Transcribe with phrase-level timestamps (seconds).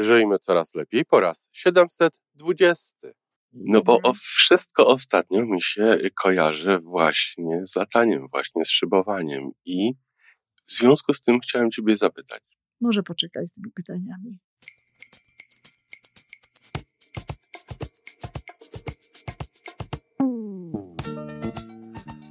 [0.00, 2.94] Żyjmy coraz lepiej po raz 720.
[3.52, 9.50] No bo o wszystko ostatnio mi się kojarzy właśnie z lataniem, właśnie z szybowaniem.
[9.64, 9.92] I
[10.66, 12.42] w związku z tym chciałem Ciebie zapytać.
[12.80, 14.38] Może poczekaj z tymi pytaniami.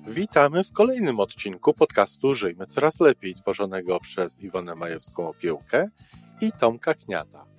[0.08, 5.88] Witamy w kolejnym odcinku podcastu Żyjmy Coraz Lepiej, tworzonego przez Iwonę Majewską Opiełkę
[6.42, 7.59] i Tomka Kniata.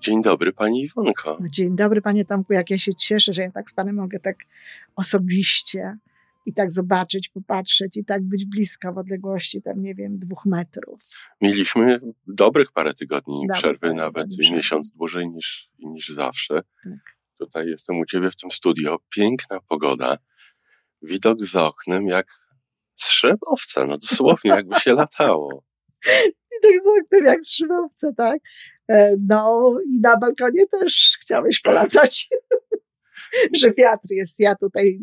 [0.00, 1.38] Dzień dobry, pani Iwonko.
[1.40, 2.52] No, dzień dobry, panie Tomku.
[2.52, 4.36] Jak ja się cieszę, że ja tak z panem mogę tak
[4.96, 5.98] osobiście
[6.46, 11.00] i tak zobaczyć, popatrzeć i tak być blisko w odległości tam, nie wiem, dwóch metrów.
[11.40, 16.62] Mieliśmy dobrych parę tygodni Dobrych przerwy, nawet tygodni miesiąc dłużej niż, niż zawsze.
[16.84, 17.16] Tak.
[17.38, 18.98] Tutaj jestem u ciebie w tym studio.
[19.14, 20.18] Piękna pogoda.
[21.02, 22.26] Widok za oknem jak
[22.94, 25.65] z szybowca, no dosłownie jakby się latało.
[26.52, 28.38] I tak z oknem jak z szybowca, tak?
[28.88, 32.28] E, No i na balkonie też chciałeś polatać,
[33.60, 34.40] że wiatr jest.
[34.40, 34.98] Ja tutaj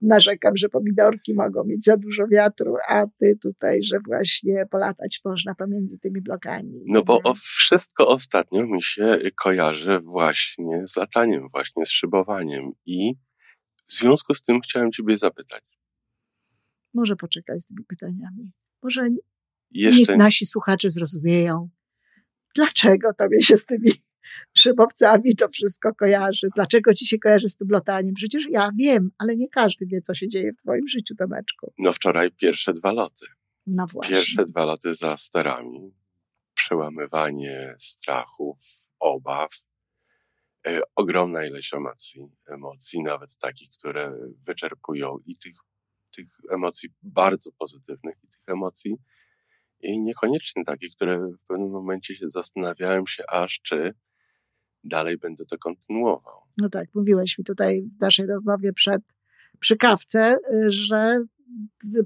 [0.00, 5.54] narzekam, że pomidorki mogą mieć za dużo wiatru, a ty tutaj, że właśnie polatać można
[5.54, 6.82] pomiędzy tymi blokami.
[6.86, 7.22] No bo Nie?
[7.22, 12.72] o wszystko ostatnio mi się kojarzy właśnie z lataniem, właśnie z szybowaniem.
[12.86, 13.14] I
[13.88, 15.62] w związku z tym chciałem ciebie zapytać.
[16.94, 18.52] Może poczekaj z tymi pytaniami.
[18.82, 19.08] Może
[19.74, 21.68] niech Jeszcze nasi słuchacze zrozumieją,
[22.54, 23.90] dlaczego tobie się z tymi
[24.62, 28.14] szybowcami to wszystko kojarzy, dlaczego ci się kojarzy z tym lotaniem.
[28.14, 31.72] Przecież ja wiem, ale nie każdy wie, co się dzieje w twoim życiu, Tomeczku.
[31.78, 33.26] no wczoraj pierwsze dwa loty.
[33.66, 34.16] No właśnie.
[34.16, 35.94] Pierwsze dwa loty za sterami.
[36.54, 38.58] Przełamywanie strachów,
[39.00, 39.50] obaw.
[40.66, 42.28] E, ogromna ilość emocji.
[42.46, 44.16] Emocji nawet takich, które
[44.46, 45.56] wyczerpują i tych,
[46.16, 48.96] tych emocji bardzo pozytywnych i tych emocji
[49.80, 53.94] i niekoniecznie takich, które w pewnym momencie się zastanawiałem się aż, czy
[54.84, 56.40] dalej będę to kontynuował.
[56.58, 59.02] No tak, mówiłeś mi tutaj w naszej rozmowie przed,
[59.60, 61.24] przy kawce, y, że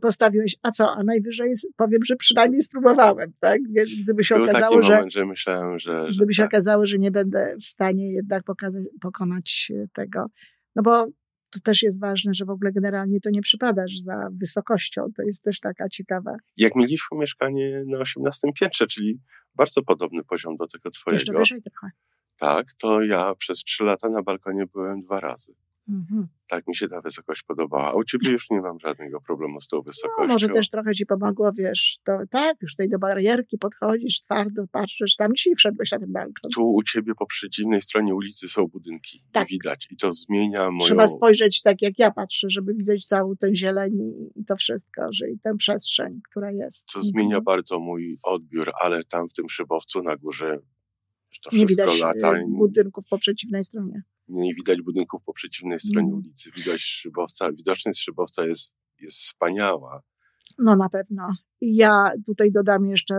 [0.00, 3.60] postawiłeś, a co, a najwyżej powiem, że przynajmniej spróbowałem, tak?
[3.70, 6.50] Więc gdyby się Był taki okazało, że moment, że myślałem, że, że gdyby się tak.
[6.50, 8.42] okazało, że nie będę w stanie jednak
[9.00, 10.26] pokonać e, tego.
[10.76, 11.06] No bo
[11.50, 15.06] to też jest ważne, że w ogóle generalnie to nie przypadasz za wysokością.
[15.16, 16.36] To jest też taka ciekawa.
[16.56, 19.20] jak mieliśmy mieszkanie na 18 piętrze, czyli
[19.54, 21.90] bardzo podobny poziom do tego Jeszcze twojego, wyżej trochę.
[22.36, 25.54] tak, to ja przez trzy lata na balkonie byłem dwa razy.
[25.88, 26.26] Mhm.
[26.48, 27.88] Tak mi się ta wysokość podobała.
[27.90, 30.22] A u ciebie już nie mam żadnego problemu z tą wysokością.
[30.22, 34.66] No, może też trochę ci pomogło, wiesz, to tak, już tutaj do barierki podchodzisz, twardo
[34.72, 36.50] patrzysz, sam ci wszedłeś na ten balkon.
[36.54, 39.22] Tu u ciebie po przeciwnej stronie ulicy są budynki.
[39.32, 39.48] Tak.
[39.48, 39.86] Widać.
[39.90, 40.78] I to zmienia moją...
[40.80, 43.92] Trzeba spojrzeć tak, jak ja patrzę, żeby widzieć całą tę zieleń
[44.36, 46.86] i- to wszystko, że i tę przestrzeń, która jest.
[46.92, 47.04] To Mhm.
[47.12, 50.58] zmienia bardzo mój odbiór, ale tam w tym szybowcu na górze
[51.42, 52.38] to Nie wszystko widać lata.
[52.38, 54.02] y, budynków po przeciwnej stronie.
[54.28, 56.18] Nie widać budynków po przeciwnej stronie Mhm.
[56.18, 56.50] ulicy.
[56.56, 57.52] Widać szybowca.
[57.52, 60.02] Widoczność szybowca jest, jest wspaniała.
[60.58, 61.28] No na pewno.
[61.60, 63.14] Ja tutaj dodam jeszcze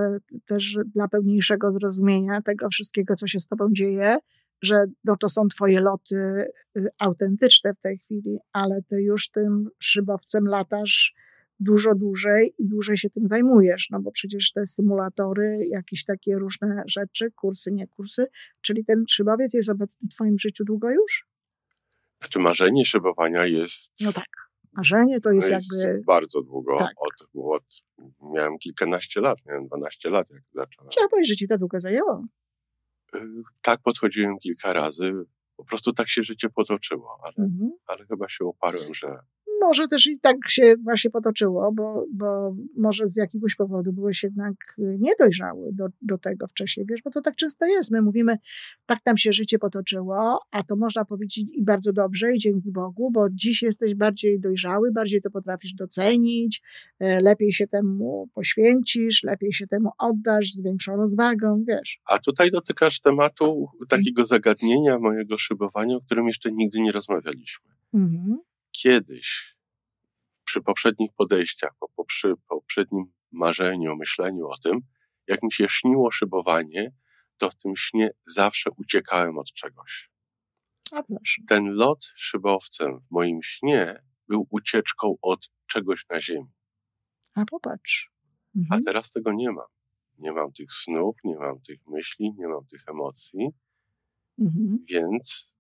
[0.46, 4.18] też dla pełniejszego zrozumienia tego wszystkiego, co się z tobą dzieje,
[4.62, 6.16] że no to są twoje loty
[6.78, 11.14] y, autentyczne w tej chwili, ale ty już tym szybowcem latasz
[11.60, 16.84] dużo dłużej i dłużej się tym zajmujesz, no bo przecież te symulatory, jakieś takie różne
[16.88, 18.28] rzeczy, kursy, nie kursy,
[18.62, 21.28] czyli ten szybowiec jest obecny w twoim życiu długo już?
[22.22, 24.26] Znaczy marzenie szybowania jest, No tak.
[24.74, 26.78] Marzenie to jest jest jakby, bardzo długo.
[26.80, 26.94] Tak.
[26.98, 27.64] Od, od,
[28.34, 30.90] miałem kilkanaście lat, miałem 12 lat, jak zacząłem.
[30.92, 32.26] trzeba powiedzieć, że ci to długo zajęło.
[33.16, 33.20] Y,
[33.62, 35.12] Tak podchodziłem kilka razy.
[35.56, 37.72] Po prostu tak się życie potoczyło, ale, Mhm.
[37.88, 39.20] ale chyba się uparłem, że
[39.62, 44.56] Może też i tak się właśnie potoczyło, bo, bo może z jakiegoś powodu byłeś jednak
[44.80, 47.92] y, niedojrzały do, do tego wcześniej, wiesz, bo to tak często jest.
[47.92, 48.38] My mówimy,
[48.86, 53.12] tak tam się życie potoczyło, a to można powiedzieć i bardzo dobrze, i dzięki Bogu,
[53.12, 56.62] bo dziś jesteś bardziej dojrzały, bardziej to potrafisz docenić,
[57.00, 62.00] e, lepiej się temu poświęcisz, lepiej się temu oddasz z większą rozwagą, wiesz.
[62.06, 67.66] A tutaj dotykasz tematu takiego zagadnienia mojego szybowania, o którym jeszcze nigdy nie rozmawialiśmy.
[67.94, 68.38] Mhm.
[68.84, 69.56] Kiedyś,
[70.46, 74.80] przy poprzednich podejściach, po, przy poprzednim marzeniu, myśleniu o tym,
[75.28, 76.92] jak mi się śniło szybowanie,
[77.38, 80.10] to w tym śnie zawsze uciekałem od czegoś.
[80.92, 81.42] A proszę.
[81.48, 83.96] Ten lot szybowcem w moim śnie
[84.28, 86.52] był ucieczką od czegoś na ziemi.
[87.36, 88.12] A popatrz.
[88.56, 88.84] A Mhm.
[88.84, 89.68] teraz tego nie mam.
[90.18, 93.48] Nie mam tych snów, nie mam tych myśli, nie mam tych emocji,
[94.40, 94.86] Mhm.
[94.90, 95.56] więc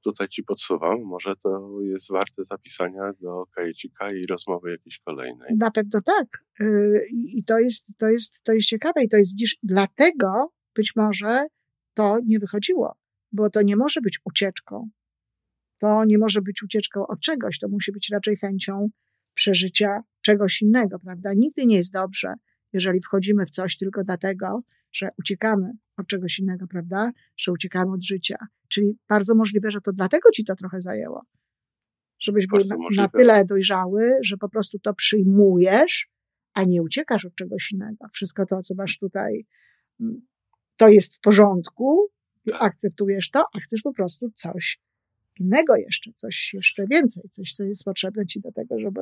[0.00, 5.56] tutaj ci podsuwam, może to jest warte zapisania do kajecika i rozmowy jakiejś kolejnej.
[5.56, 6.44] Na pewno tak.
[6.60, 10.96] Y, I to jest, to, jest, to jest ciekawe i to jest, widzisz, dlatego być
[10.96, 11.46] może
[11.94, 12.94] to nie wychodziło,
[13.32, 14.90] bo to nie może być ucieczką.
[15.78, 18.88] To nie może być ucieczką od czegoś, to musi być raczej chęcią
[19.34, 21.30] przeżycia czegoś innego, prawda?
[21.36, 22.34] Nigdy nie jest dobrze,
[22.72, 24.62] jeżeli wchodzimy w coś tylko dlatego,
[24.92, 27.12] że uciekamy od czegoś innego, prawda?
[27.36, 28.36] Że uciekamy od życia.
[28.68, 31.22] Czyli bardzo możliwe, że to dlatego ci to trochę zajęło.
[32.18, 36.10] Żebyś był na, na tyle dojrzały, że po prostu to przyjmujesz,
[36.54, 38.06] a nie uciekasz od czegoś innego.
[38.12, 39.46] Wszystko to, co masz tutaj,
[40.00, 40.26] mm,
[40.76, 42.08] to jest w porządku,
[42.50, 42.62] Tak.
[42.62, 44.80] akceptujesz to, a chcesz po prostu coś
[45.38, 49.00] innego jeszcze, coś jeszcze więcej, coś, co jest potrzebne ci do tego, żeby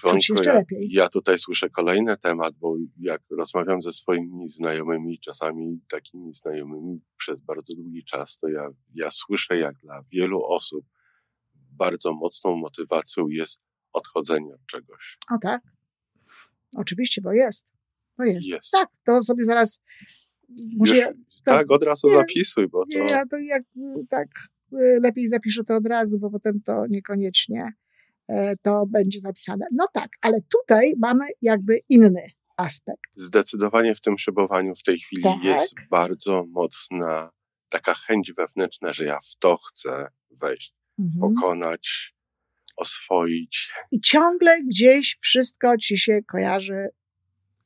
[0.00, 0.88] czuć się jeszcze ja, lepiej.
[0.92, 7.40] ja tutaj słyszę kolejny temat, bo jak rozmawiam ze swoimi znajomymi, czasami takimi znajomymi przez
[7.40, 10.84] bardzo długi czas, to ja, ja słyszę, jak dla wielu osób
[11.54, 13.62] bardzo mocną motywacją jest
[13.92, 15.18] odchodzenie od czegoś.
[15.30, 15.62] O tak.
[16.76, 17.68] Oczywiście, bo jest.
[18.18, 18.48] Bo jest.
[18.48, 18.70] Jest.
[18.70, 19.82] Tak, to sobie zaraz
[20.76, 23.62] może Już, ja, to, tak, od razu nie, zapisuj, bo to nie, ja to jak
[24.08, 24.28] tak
[25.02, 27.72] lepiej zapiszę to od razu, bo potem to niekoniecznie
[28.28, 29.66] e, to będzie zapisane.
[29.72, 32.22] No tak, ale tutaj mamy jakby inny
[32.56, 33.00] aspekt.
[33.14, 35.44] zdecydowanie w tym szybowaniu w tej chwili Tak.
[35.44, 37.30] jest bardzo mocna
[37.68, 40.06] taka chęć wewnętrzna, że ja w to chcę
[40.40, 41.20] wejść, Mhm.
[41.34, 42.14] pokonać,
[42.76, 43.72] oswoić.
[43.92, 46.88] I ciągle gdzieś wszystko ci się kojarzy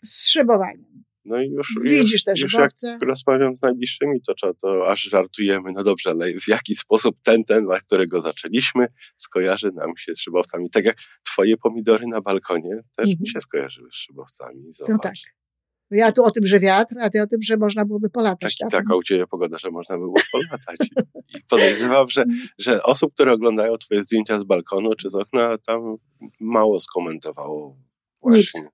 [0.03, 1.04] z szybowaniem.
[1.25, 2.71] No i już, Widzisz te już, już jak
[3.03, 5.73] rozmawiam z najbliższymi, to, to aż żartujemy.
[5.73, 8.87] No dobrze, ale w jaki sposób ten temat, którego zaczęliśmy,
[9.17, 10.71] skojarzy nam się z szybowcami?
[10.71, 13.17] Tak jak twoje pomidory na balkonie też Mhm.
[13.21, 14.73] mi się skojarzyły z szybowcami.
[14.73, 14.91] Zobacz.
[14.93, 15.15] No tak.
[15.91, 18.56] Ja tu o tym, że wiatr, a ty o tym, że można byłoby polatać.
[18.56, 20.88] Taki, na taka u Ciebie pogoda, że można było polatać.
[21.35, 22.37] I podejrzewam, że, Mm.
[22.59, 25.97] że osób, które oglądają Twoje zdjęcia z balkonu czy z okna, tam
[26.41, 27.77] mało skomentowało
[28.23, 28.61] właśnie.
[28.61, 28.74] Nikt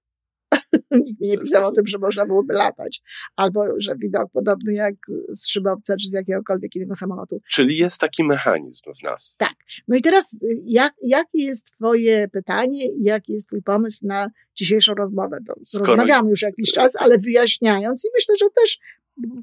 [0.90, 3.02] mi nie pisał o tym, że można byłoby latać.
[3.36, 4.94] Albo, że widok podobny jak
[5.28, 7.40] z szybowca, czy z jakiegokolwiek innego samolotu.
[7.50, 9.36] Czyli jest taki mechanizm w nas.
[9.38, 9.54] Tak.
[9.88, 14.94] No i teraz, y, jak, jakie jest Twoje pytanie jaki jest Twój pomysł na dzisiejszą
[14.94, 15.38] rozmowę?
[15.46, 18.78] To Skoro- już jakiś czas, ale wyjaśniając i myślę, że też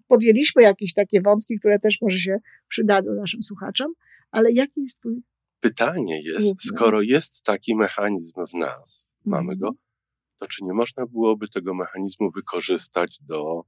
[0.08, 2.38] podjęliśmy jakieś takie wątki, które też może się
[2.68, 3.94] przydadzą naszym słuchaczom,
[4.32, 5.24] ale jaki jest Twój...
[5.60, 9.60] Pytanie jest, skoro jest taki mechanizm w nas, mamy Mhm.
[9.60, 9.72] go,
[10.40, 13.62] to czy nie można byłoby tego mechanizmu wykorzystać do,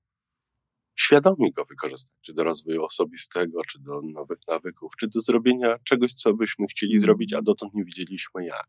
[0.95, 6.13] świadomie go wykorzystać, czy do rozwoju osobistego, czy do nowych nawyków, czy do zrobienia czegoś,
[6.13, 7.01] co byśmy chcieli Mhm.
[7.05, 8.67] zrobić, a dotąd nie wiedzieliśmy jak.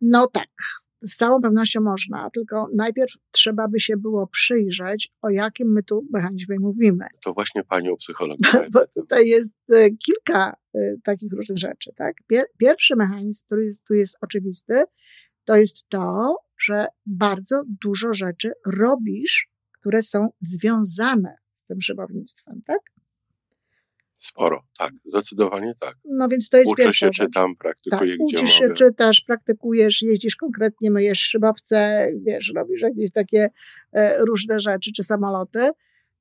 [0.00, 0.48] No tak,
[1.02, 6.06] z całą pewnością można, tylko najpierw trzeba by się było przyjrzeć, o jakim my tu
[6.12, 7.06] mechanizmie mówimy.
[7.24, 8.38] To właśnie panią psycholog.
[8.72, 11.92] Bo tutaj jest e, kilka e, takich różnych rzeczy.
[11.96, 12.16] Tak?
[12.32, 14.82] Pier- Pierwszy mechanizm, który tu jest oczywisty,
[15.44, 22.62] to jest to, że bardzo dużo rzeczy robisz, które są związane z tym szybownictwem.
[22.66, 22.78] Tak?
[24.12, 25.96] Sporo, tak, zdecydowanie tak.
[26.04, 27.26] No więc to jest Uczę pierwsza się, rzecz.
[27.26, 28.74] czytam, praktykuję, Tak, gdzie uczysz się, mogę.
[28.74, 33.48] czytasz, praktykujesz, jeździsz konkretnie, myjesz szybowce, wiesz, robisz jakieś takie
[33.92, 35.70] e, różne rzeczy, czy samoloty,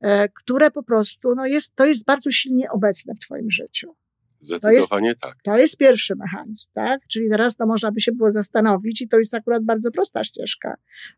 [0.02, 3.96] e, które po prostu, no jest, to jest bardzo silnie obecne w twoim życiu.
[4.42, 5.36] Zdecydowanie tak.
[5.44, 7.02] To jest pierwszy mechanizm, tak?
[7.08, 10.76] Czyli teraz to można by się było zastanowić, i to jest akurat bardzo prosta ścieżka.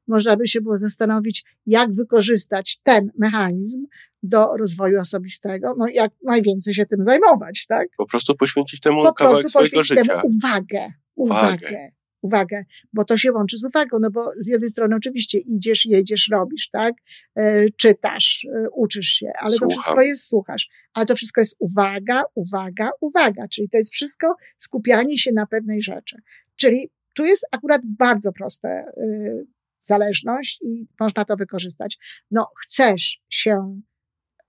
[0.08, 3.86] Można by się było zastanowić, jak wykorzystać ten mechanizm
[4.24, 7.88] do rozwoju osobistego, no jak najwięcej się tym zajmować, tak?
[7.98, 10.22] Po prostu poświęcić temu po kawałek prostu swojego poświęcić życia.
[10.22, 11.48] temu uwagę, Uwagę.
[11.48, 12.64] uwagę, uwagę,
[12.94, 16.70] bo to się łączy z uwagą, no bo z jednej strony oczywiście idziesz, jedziesz, robisz,
[16.70, 16.94] tak,
[17.36, 19.70] e, czytasz, e, uczysz się, ale to Słucham.
[19.70, 25.18] wszystko jest, słuchasz, ale to wszystko jest uwaga, uwaga, uwaga, czyli to jest wszystko skupianie
[25.18, 26.18] się na pewnej rzeczy,
[26.56, 29.46] czyli tu jest akurat bardzo prosta y,
[29.82, 31.98] zależność i można to wykorzystać.
[32.32, 33.82] No, chcesz się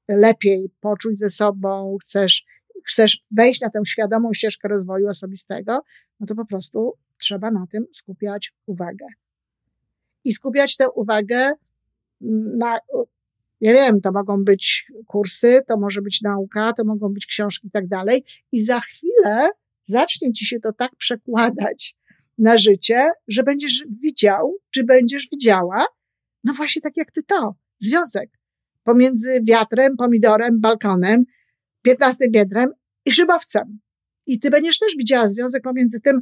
[0.09, 2.45] lepiej poczuć ze sobą, chcesz,
[2.87, 5.81] chcesz wejść na tę świadomą ścieżkę rozwoju osobistego,
[6.21, 9.07] no to po prostu trzeba na tym skupiać uwagę.
[10.25, 11.53] I skupiać tę uwagę
[12.59, 12.79] na,
[13.61, 17.71] ja wiem, to mogą być kursy, to może być nauka, to mogą być książki i
[17.71, 18.25] tak dalej.
[18.53, 19.49] I za chwilę
[19.83, 21.97] zacznie ci się to tak przekładać
[22.39, 25.87] na życie, że będziesz widział, czy będziesz widziała,
[26.45, 28.31] no właśnie tak jak ty to, związek
[28.85, 31.25] pomiędzy wiatrem, pomidorem, balkonem,
[31.83, 32.71] piętnastym piętrem
[33.05, 33.79] i szybowcem.
[34.27, 36.21] I ty będziesz też widziała związek pomiędzy tym,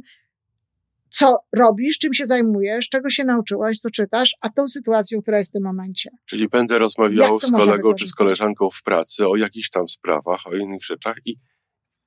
[1.11, 5.51] co robisz, czym się zajmujesz, czego się nauczyłaś, co czytasz, a tą sytuacją, która jest
[5.51, 6.09] w tym momencie.
[6.25, 10.55] Czyli będę rozmawiał z kolegą czy z koleżanką w pracy o jakichś tam sprawach, o
[10.55, 11.35] innych rzeczach i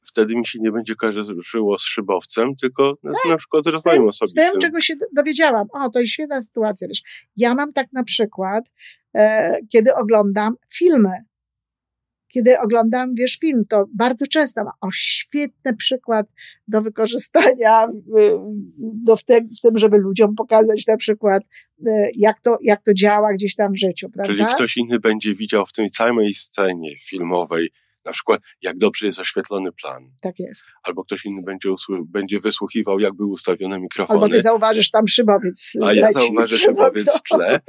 [0.06, 4.08] wtedy mi się nie będzie kojarzyło z szybowcem, tylko tak, z, na przykład z rozwojem
[4.08, 4.44] osobistym.
[4.44, 5.66] Z tym, czego się dowiedziałam.
[5.72, 6.88] O, to jest świetna sytuacja.
[6.88, 7.28] Wiesz.
[7.36, 8.64] Ja mam tak na przykład,
[9.16, 11.10] e, kiedy oglądam filmy,
[12.34, 16.26] kiedy oglądam, wiesz, film, to bardzo często ma o świetny przykład
[16.68, 17.86] do wykorzystania
[18.78, 21.42] do w, te, w tym, żeby ludziom pokazać na przykład,
[21.86, 24.32] e, jak to, jak to działa gdzieś tam w życiu, prawda?
[24.32, 27.70] Czyli ktoś inny będzie widział w tej całej scenie filmowej
[28.04, 30.10] na przykład, jak dobrze jest oświetlony plan.
[30.22, 30.64] Tak jest.
[30.82, 31.68] Albo ktoś inny będzie,
[32.06, 34.20] będzie wysłuchiwał, jak były ustawione mikrofony.
[34.20, 35.72] Albo ty zauważysz tam szybowiec.
[35.82, 37.60] A ja zauważę szybowiec w tle.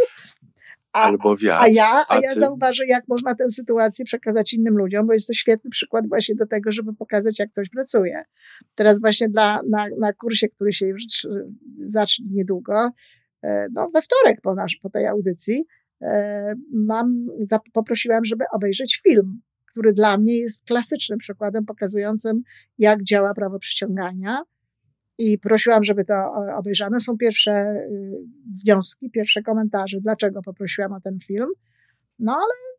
[0.95, 1.63] A, albo wiatr.
[1.63, 2.39] A ja, a, a ja ty...
[2.39, 6.47] zauważę, jak można tę sytuację przekazać innym ludziom, bo jest to świetny przykład właśnie do
[6.47, 8.23] tego, żeby pokazać, jak coś pracuje.
[8.75, 11.03] Teraz właśnie dla, na, na kursie, który się już
[11.83, 12.91] zacznie niedługo,
[13.43, 15.65] e, no we wtorek po, nasz, po tej audycji,
[16.01, 17.27] e, mam,
[17.73, 19.41] poprosiłam, żeby obejrzeć film
[19.75, 22.41] który dla mnie jest klasycznym przykładem pokazującym,
[22.77, 24.43] jak działa prawo przyciągania.
[25.17, 26.13] I prosiłam, żeby to
[26.57, 26.99] obejrzano.
[26.99, 28.11] Są pierwsze y,
[28.63, 31.49] wnioski, pierwsze komentarze, dlaczego poprosiłam o ten film.
[32.19, 32.75] No ale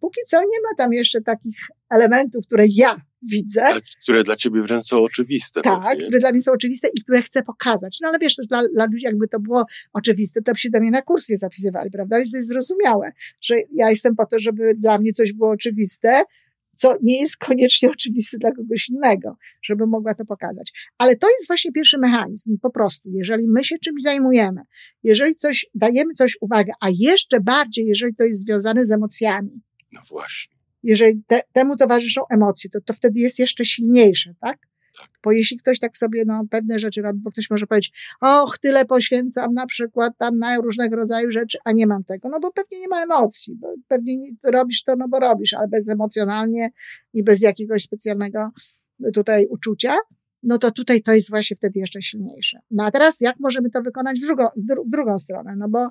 [0.00, 1.56] póki co nie ma tam jeszcze takich
[1.90, 3.00] elementów, które ja
[3.30, 3.62] widzę.
[4.02, 5.60] Które dla ciebie wręcz są oczywiste.
[5.62, 6.06] Tak, pewnie.
[6.06, 7.98] które dla mnie są oczywiste i które chcę pokazać.
[8.02, 10.90] No ale wiesz, dla, dla ludzi jakby to było oczywiste, to by się do mnie
[10.90, 12.16] na kurs nie zapisywali, prawda?
[12.16, 16.22] Więc to jest zrozumiałe, że ja jestem po to, żeby dla mnie coś było oczywiste,
[16.76, 20.72] co nie jest koniecznie oczywiste dla kogoś innego, żeby mogła to pokazać.
[20.98, 23.08] Ale to jest właśnie pierwszy mechanizm, po prostu.
[23.12, 24.60] Jeżeli my się czymś zajmujemy,
[25.02, 29.60] jeżeli coś, dajemy coś uwagę, a jeszcze bardziej, jeżeli to jest związane z emocjami.
[29.92, 30.54] No właśnie.
[30.82, 34.58] Jeżeli te, temu towarzyszą emocje, to, to wtedy jest jeszcze silniejsze, tak?
[34.98, 35.08] Tak.
[35.24, 38.84] Bo jeśli ktoś tak sobie no, pewne rzeczy robi, bo ktoś może powiedzieć, och, tyle
[38.84, 42.80] poświęcam na przykład tam na różnego rodzaju rzeczy, a nie mam tego, no bo pewnie
[42.80, 46.70] nie ma emocji, bo pewnie robisz to, no bo robisz, ale bezemocjonalnie
[47.14, 48.50] i bez jakiegoś specjalnego
[49.14, 49.96] tutaj uczucia,
[50.42, 52.58] no to tutaj to jest właśnie wtedy jeszcze silniejsze.
[52.70, 54.44] No a teraz jak możemy to wykonać w drugą,
[54.86, 55.56] w drugą stronę?
[55.56, 55.88] No bo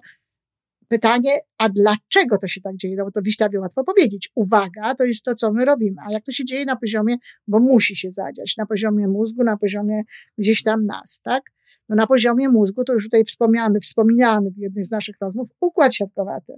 [0.93, 2.95] Pytanie, a dlaczego to się tak dzieje?
[2.95, 4.31] No bo to Wiślawie łatwo powiedzieć.
[4.35, 5.95] Uwaga, to jest to, co my robimy.
[6.07, 7.15] A jak to się dzieje na poziomie,
[7.47, 10.01] bo musi się zadziać, na poziomie mózgu, na poziomie
[10.37, 11.43] gdzieś tam nas, tak?
[11.89, 15.95] No na poziomie mózgu, to już tutaj wspomniany, wspominany w jednej z naszych rozmów, układ
[15.95, 16.53] siatkowaty,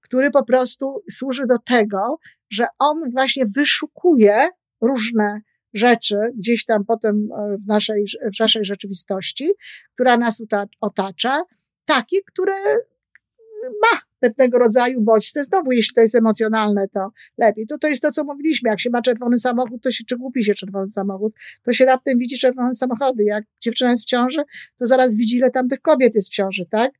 [0.00, 2.18] który po prostu służy do tego,
[2.50, 4.48] że on właśnie wyszukuje
[4.80, 5.40] różne
[5.74, 8.04] rzeczy gdzieś tam potem e, w naszej,
[8.36, 9.52] w naszej rzeczywistości,
[9.94, 10.42] która nas
[10.80, 11.42] otacza,
[11.84, 12.54] takie, które
[13.68, 15.44] ma pewnego rodzaju bodźce.
[15.44, 17.66] Znowu, jeśli to jest emocjonalne, to lepiej.
[17.66, 18.70] To, to jest to, co mówiliśmy.
[18.70, 22.18] Jak się ma czerwony samochód, to się, czy głupi się czerwony samochód, to się raptem
[22.18, 23.24] widzi czerwone samochody.
[23.24, 24.42] Jak dziewczyna jest w ciąży,
[24.78, 26.90] to zaraz widzi, ile tam tych kobiet jest w ciąży, tak?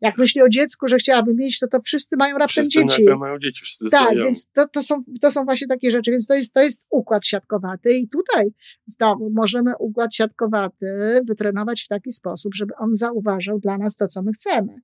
[0.00, 3.04] Jak myśli o dziecku, że chciałaby mieć, to to wszyscy mają raptem wszyscy dzieci.
[3.18, 6.34] mają dzieci, wszyscy Tak, więc to, to, są, to są właśnie takie rzeczy, więc to
[6.34, 8.50] jest, to jest układ siatkowaty i tutaj
[8.84, 14.22] znowu możemy układ siatkowaty wytrenować w taki sposób, żeby on zauważał dla nas to, co
[14.22, 14.80] my chcemy.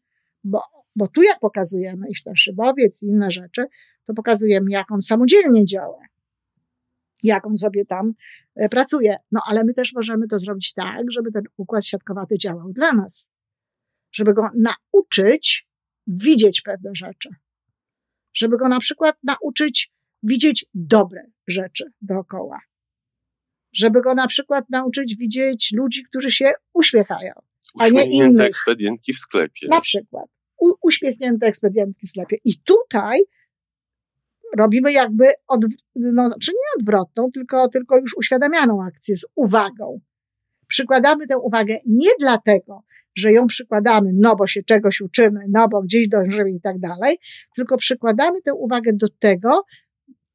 [0.46, 0.62] Bo
[0.96, 3.64] bo tu jak pokazujemy, jeśli to szybowiec i inne rzeczy,
[4.06, 6.02] to pokazujemy, jak on samodzielnie działa,
[7.22, 8.12] jak on sobie tam
[8.54, 9.16] e, pracuje.
[9.32, 13.30] No ale my też możemy to zrobić tak, żeby ten układ siatkowaty działał dla nas.
[14.12, 15.68] Żeby go nauczyć
[16.06, 17.28] widzieć pewne rzeczy.
[18.34, 22.60] Żeby go na przykład nauczyć widzieć dobre rzeczy dookoła.
[23.72, 27.32] Żeby go na przykład nauczyć widzieć ludzi, którzy się uśmiechają,
[27.78, 28.46] a nie innych.
[28.46, 29.68] ekspedientki w sklepie.
[29.70, 30.35] Na przykład
[30.82, 32.36] uśmiechnięte ekspedientki sklepie.
[32.44, 33.20] I tutaj
[34.56, 35.60] robimy jakby, od,
[35.94, 40.00] no, czy nie odwrotną, tylko, tylko już uświadamianą akcję z uwagą.
[40.68, 42.82] Przykładamy tę uwagę nie dlatego,
[43.16, 47.16] że ją przykładamy, no bo się czegoś uczymy, no bo gdzieś dążymy i tak dalej,
[47.56, 49.64] tylko przykładamy tę uwagę do tego,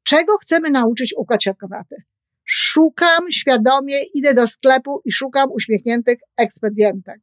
[0.02, 1.96] czego chcemy nauczyć układ siatkowaty.
[2.44, 7.20] Szukam świadomie, idę do sklepu i szukam uśmiechniętych ekspedientek.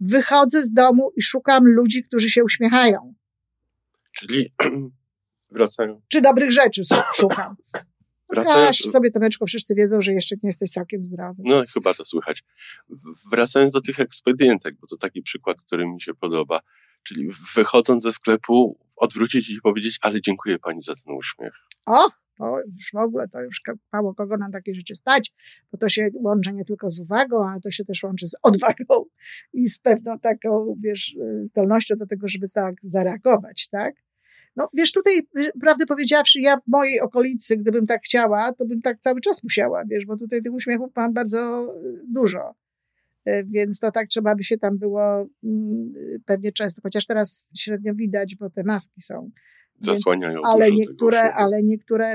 [0.00, 3.14] Wychodzę z domu i szukam ludzi, którzy się uśmiechają.
[4.12, 4.52] Czyli
[5.50, 6.00] wracają.
[6.08, 6.82] Czy dobrych rzeczy
[7.14, 7.56] szukam.
[8.32, 8.76] Wracając...
[8.76, 11.42] sobie, Tomeczko, wszyscy wiedzą, że jeszcze nie jesteś całkiem zdrowy.
[11.44, 12.44] No, chyba to słychać.
[13.30, 16.60] Wracając do tych ekspedientek, bo to taki przykład, który mi się podoba.
[17.02, 21.52] Czyli wychodząc ze sklepu, odwrócić i powiedzieć, ale dziękuję pani za ten uśmiech.
[21.86, 25.32] Och, to już w ogóle, to już mało kogo na takie rzeczy stać,
[25.72, 29.04] bo to się łączy nie tylko z uwagą, ale to się też łączy z odwagą
[29.52, 33.94] i z pewną taką, wiesz, zdolnością do tego, żeby tak zareagować, tak?
[34.56, 35.12] No wiesz, tutaj,
[35.60, 39.84] prawdę powiedziawszy, ja w mojej okolicy, gdybym tak chciała, to bym tak cały czas musiała,
[39.84, 41.74] wiesz, bo tutaj tych uśmiechów mam bardzo
[42.08, 42.54] dużo.
[43.24, 45.92] E, więc to tak trzeba by się tam było mm,
[46.26, 49.30] pewnie często, chociaż teraz średnio widać, bo te maski są.
[49.80, 52.14] Zasłaniają ale niektóre, ale niektóre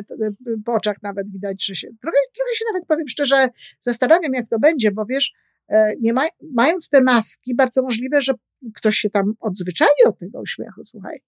[0.66, 3.48] po oczach nawet widać, że się, trochę, trochę się nawet powiem szczerze,
[3.80, 5.34] zastanawiam jak to będzie, bo wiesz,
[5.68, 8.34] e, nie ma, mając te maski, bardzo możliwe, że
[8.76, 11.20] ktoś się tam odzwyczai od tego uśmiechu, słuchaj.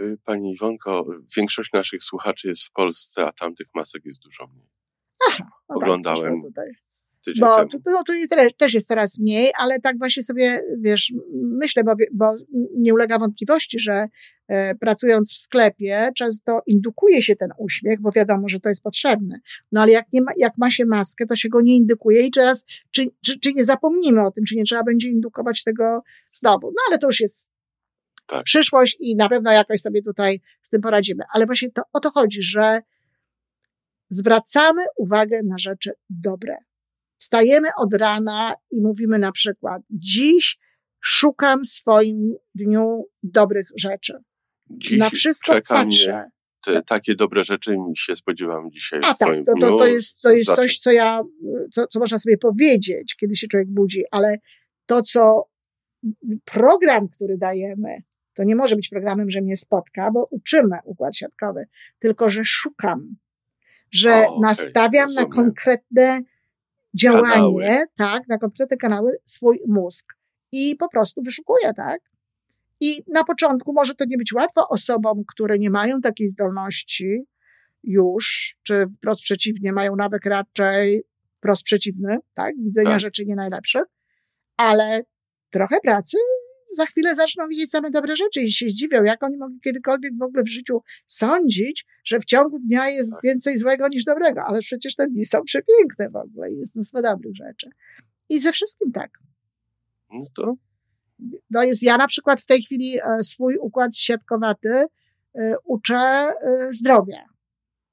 [0.00, 4.68] Y, pani Iwonko, większość naszych słuchaczy jest w Polsce, a tamtych masek jest dużo mniej.
[5.28, 6.64] Aha, no tak, Oglądałem tak,
[7.40, 8.12] bo tu, no, tu
[8.58, 12.36] też jest coraz mniej, ale tak właśnie sobie, wiesz, myślę, bo, bo
[12.76, 14.08] nie ulega wątpliwości, że
[14.48, 19.36] e, pracując w sklepie często indukuje się ten uśmiech, bo wiadomo, że to jest potrzebne.
[19.72, 22.30] No ale jak, nie ma, jak ma się maskę, to się go nie indukuje i
[22.30, 26.02] teraz, czy, czy, czy nie zapomnimy o tym, czy nie trzeba będzie indukować tego
[26.32, 26.66] znowu.
[26.66, 27.50] No ale to już jest
[28.26, 28.44] tak.
[28.44, 31.24] przyszłość i na pewno jakoś sobie tutaj z tym poradzimy.
[31.32, 32.80] Ale właśnie to, o to chodzi, że
[34.08, 36.56] zwracamy uwagę na rzeczy dobre.
[37.24, 40.58] Wstajemy od rana i mówimy na przykład, dziś
[41.00, 44.14] szukam w swoim dniu dobrych rzeczy.
[44.70, 46.30] Dziś na wszystko patrzę.
[46.64, 49.00] Te, takie dobre rzeczy mi się spodziewam dzisiaj.
[49.04, 51.22] A tak, to, to, to, jest, to jest coś, co ja,
[51.72, 54.36] co, co można sobie powiedzieć, kiedy się człowiek budzi, ale
[54.86, 55.48] to, co
[56.44, 58.02] program, który dajemy,
[58.34, 61.66] to nie może być programem, że mnie spotka, bo uczymy układ siatkowy,
[61.98, 63.16] tylko że szukam,
[63.90, 65.28] że o, okay, nastawiam rozumiem.
[65.28, 66.20] na konkretne
[66.94, 67.84] działanie, kanały.
[67.96, 70.14] tak, na konkretne kanały swój mózg
[70.52, 72.00] i po prostu wyszukuję, tak.
[72.80, 77.24] I na początku może to nie być łatwo osobom, które nie mają takiej zdolności
[77.82, 81.02] już, czy wprost przeciwnie, mają nawyk raczej
[81.38, 83.00] wprost przeciwny, tak, widzenia tak.
[83.00, 83.84] rzeczy nie najlepszych,
[84.56, 85.02] ale
[85.50, 86.16] trochę pracy
[86.74, 90.22] za chwilę zaczną widzieć same dobre rzeczy i się zdziwią, jak oni mogli kiedykolwiek w
[90.22, 93.20] ogóle w życiu sądzić, że w ciągu dnia jest tak.
[93.24, 97.02] więcej złego niż dobrego, ale przecież te dni są przepiękne w ogóle i jest mnóstwo
[97.02, 97.70] dobrych rzeczy.
[98.28, 99.10] I ze wszystkim tak.
[100.12, 100.54] No to?
[101.50, 104.86] No jest, ja na przykład w tej chwili e, swój układ siatkowaty
[105.34, 106.32] e, uczę e,
[106.72, 107.24] zdrowia.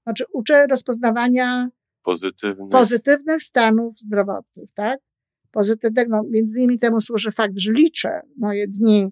[0.04, 1.70] Znaczy uczę rozpoznawania
[2.04, 5.00] pozytywnych, pozytywnych stanów zdrowotnych, tak?
[5.52, 6.10] Pozytywnego.
[6.12, 9.08] No, między innymi temu służy fakt, że liczę moje dni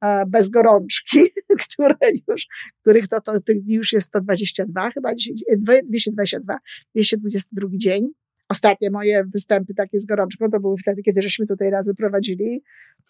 [0.00, 1.20] e, bez gorączki,
[1.68, 1.94] które
[2.28, 2.46] już,
[2.80, 5.10] których to, to tych dni już jest 122, chyba
[5.58, 6.58] 222,
[6.94, 8.08] 222 dzień.
[8.48, 12.62] Ostatnie moje występy takie z gorączką to były wtedy, kiedy żeśmy tutaj razem prowadzili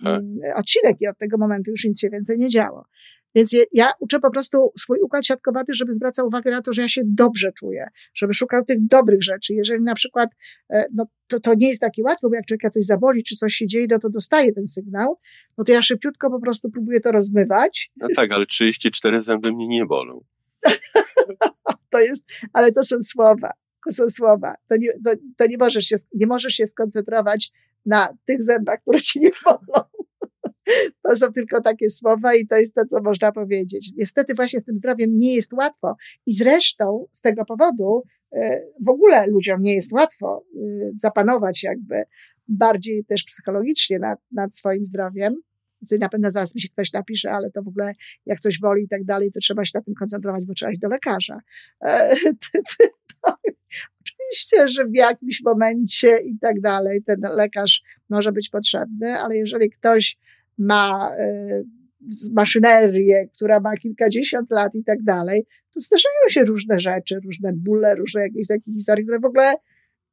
[0.05, 0.23] tak.
[0.23, 2.85] Mm, odcinek i od tego momentu już nic się więcej nie działo.
[3.35, 6.89] Więc ja uczę po prostu swój układ siatkowaty, żeby zwracał uwagę na to, że ja
[6.89, 9.55] się dobrze czuję, żeby szukał tych dobrych rzeczy.
[9.55, 10.31] Jeżeli na przykład,
[10.71, 13.55] e, no to, to nie jest takie łatwe, bo jak człowieka coś zaboli, czy coś
[13.55, 15.19] się dzieje, no to dostaje ten sygnał,
[15.59, 17.91] no to ja szybciutko po prostu próbuję to rozmywać.
[17.97, 20.25] No tak, ale 34 zęby mnie nie bolą.
[21.93, 23.51] to jest, ale to są słowa.
[23.87, 24.55] To są słowa.
[24.69, 27.53] To nie, to, to nie, możesz się, nie możesz się skoncentrować
[27.87, 29.90] na tych zębach, które ci nie bolą.
[31.09, 33.93] To są tylko takie słowa i to jest to, co można powiedzieć.
[33.97, 35.97] Niestety właśnie z tym zdrowiem nie jest łatwo
[36.27, 40.61] i zresztą z tego powodu e, w ogóle ludziom nie jest łatwo e,
[40.95, 42.03] zapanować jakby
[42.49, 45.35] bardziej też psychologicznie nad, nad swoim zdrowiem.
[45.89, 47.95] Tu na pewno zaraz mi się ktoś napisze, ale to w ogóle
[48.27, 50.81] jak coś boli i tak dalej, to trzeba się na tym koncentrować, bo trzeba iść
[50.81, 51.41] do lekarza.
[51.85, 52.15] E,
[54.01, 59.71] oczywiście, że w jakimś momencie i tak dalej ten lekarz może być potrzebny, ale jeżeli
[59.71, 60.19] ktoś
[60.61, 61.63] ma e,
[62.33, 67.95] maszynerię, która ma kilkadziesiąt lat i tak dalej, to zdarzają się różne rzeczy, różne bóle,
[67.95, 69.55] różne jakieś takie historie, które w ogóle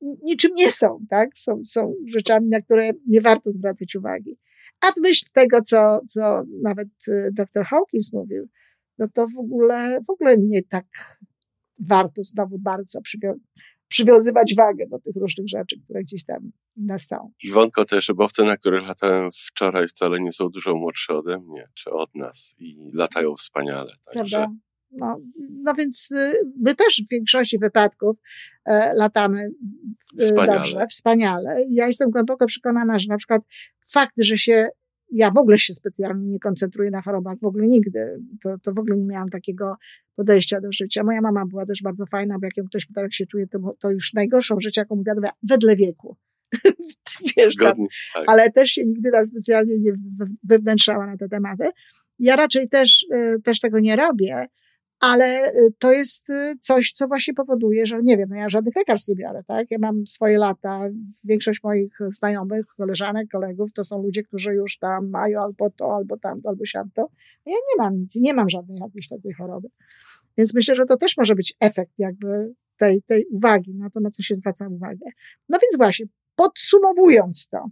[0.02, 1.30] niczym nie są, tak?
[1.38, 4.38] Są, są rzeczami, na które nie warto zwracać uwagi.
[4.82, 8.48] A w myśl tego, co, co nawet e, dr Hawkins mówił,
[8.98, 10.86] no to w ogóle, w ogóle nie tak
[11.80, 13.02] warto znowu bardzo
[13.88, 17.32] przywiązywać wagę do tych różnych rzeczy, które gdzieś tam nas są.
[17.44, 21.90] Iwonko, te szybowce, na których latałem wczoraj, wcale nie są dużo młodsze ode mnie, czy
[21.90, 23.92] od nas i latają wspaniale.
[24.14, 24.48] Także...
[24.92, 25.18] No,
[25.64, 28.18] no więc y, my też w większości wypadków
[28.66, 29.50] e, latamy
[30.22, 30.60] y, wspaniale.
[30.60, 31.56] dobrze, wspaniale.
[31.70, 33.42] Ja jestem głęboko przekonana, że na przykład
[33.92, 34.70] fakt, że się
[35.12, 38.20] ja w ogóle się specjalnie nie koncentruję na chorobach, w ogóle nigdy.
[38.44, 39.76] To, to w ogóle nie miałam takiego
[40.16, 41.04] podejścia do życia.
[41.04, 43.60] Moja mama była też bardzo fajna, bo jak ją ktoś pytał, jak się czuje, to,
[43.80, 46.18] to już najgorszą rzecz, jaką mówiła, wedle wieku.
[47.38, 48.24] Wiesz, Zgodnie, tak.
[48.28, 49.94] ale też się nigdy tam specjalnie nie
[50.44, 51.70] wewnętrzała na te tematy.
[52.20, 54.48] Ja raczej też, e, też tego nie robię,
[55.00, 56.28] ale to jest
[56.62, 59.72] coś, co właśnie powoduje, że nie wiem, no ja żadnych lekarstw nie biorę, tak?
[59.72, 60.82] Ja mam swoje lata,
[61.24, 66.18] większość moich znajomych, koleżanek, kolegów to są ludzie, którzy już tam mają albo to, albo
[66.18, 67.10] tamto, albo siamto.
[67.46, 69.68] Ja nie mam nic nie mam żadnej jakiejś takiej choroby.
[70.38, 74.10] Więc myślę, że to też może być efekt jakby tej, tej uwagi, na to, na
[74.10, 75.06] co się zwraca uwagę.
[75.50, 76.06] No więc właśnie,
[76.36, 77.66] podsumowując to,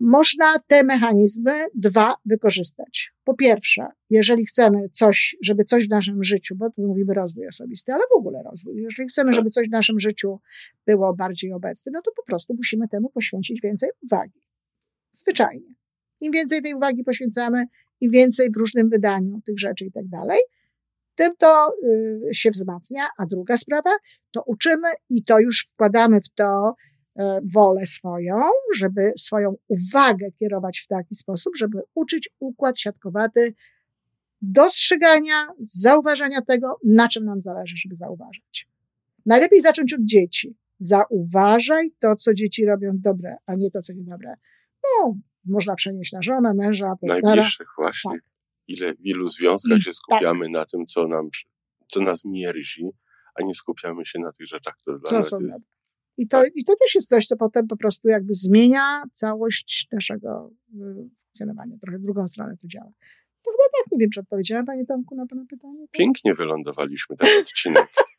[0.00, 3.12] można te mechanizmy dwa wykorzystać.
[3.24, 7.92] Po pierwsze, jeżeli chcemy coś, żeby coś w naszym życiu, bo tu mówimy rozwój osobisty,
[7.92, 9.34] ale w ogóle rozwój, jeżeli chcemy, tak.
[9.34, 10.40] żeby coś w naszym życiu
[10.86, 14.40] było bardziej obecne, no to po prostu musimy temu poświęcić więcej uwagi.
[15.12, 15.74] Zwyczajnie.
[16.20, 17.64] Im więcej tej uwagi poświęcamy,
[18.00, 20.38] im więcej w różnym wydaniu tych rzeczy i tak dalej,
[21.14, 21.72] tym to
[22.30, 23.02] y, się wzmacnia.
[23.18, 23.90] A druga sprawa,
[24.30, 26.74] to uczymy i to już wkładamy w to
[27.52, 28.36] wolę swoją,
[28.76, 33.54] żeby swoją uwagę kierować w taki sposób, żeby uczyć układ siatkowaty
[34.42, 38.68] dostrzegania, zauważania tego, na czym nam zależy, żeby zauważać.
[39.26, 40.56] Najlepiej zacząć od dzieci.
[40.78, 44.34] Zauważaj to, co dzieci robią dobre, a nie to, co niedobre.
[44.84, 47.20] No, można przenieść na żonę, męża, partnera.
[47.22, 48.10] Najbliższych właśnie.
[48.10, 48.32] Tak
[48.68, 50.52] ile, w ilu związkach się skupiamy tak.
[50.52, 51.28] na tym, co, nam,
[51.86, 52.90] co nas mierzi,
[53.34, 55.64] a nie skupiamy się na tych rzeczach, które dla co nas są jest.
[56.18, 60.50] I to, I to też jest coś, co potem po prostu jakby zmienia całość naszego
[60.74, 61.76] y, funkcjonowania.
[61.82, 62.90] Trochę w drugą stronę to działa.
[63.42, 65.80] To chyba tak, nie wiem, czy odpowiedziałem Panie Tomku na Pana pytanie.
[65.80, 65.90] Tak?
[65.90, 67.86] Pięknie wylądowaliśmy ten odcinek.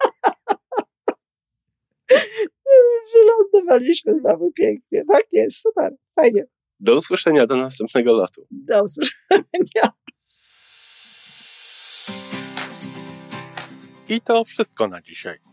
[3.13, 5.05] wylądowaliśmy znowu pięknie.
[5.11, 6.45] Tak jest, super, fajnie.
[6.79, 8.47] Do usłyszenia, do następnego lotu.
[8.51, 9.93] Do usłyszenia.
[14.09, 15.52] I to wszystko na dzisiaj.